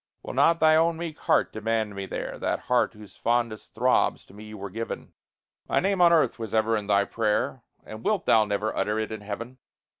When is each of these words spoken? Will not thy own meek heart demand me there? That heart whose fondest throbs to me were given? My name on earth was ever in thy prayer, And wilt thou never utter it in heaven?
Will 0.23 0.33
not 0.33 0.59
thy 0.59 0.75
own 0.75 0.97
meek 0.97 1.19
heart 1.19 1.53
demand 1.53 1.93
me 1.93 2.07
there? 2.07 2.39
That 2.39 2.61
heart 2.61 2.95
whose 2.95 3.15
fondest 3.17 3.75
throbs 3.75 4.25
to 4.25 4.33
me 4.33 4.51
were 4.55 4.71
given? 4.71 5.13
My 5.69 5.79
name 5.79 6.01
on 6.01 6.11
earth 6.11 6.39
was 6.39 6.55
ever 6.55 6.75
in 6.75 6.87
thy 6.87 7.05
prayer, 7.05 7.61
And 7.85 8.03
wilt 8.03 8.25
thou 8.25 8.43
never 8.45 8.75
utter 8.75 8.97
it 8.97 9.11
in 9.11 9.21
heaven? 9.21 9.59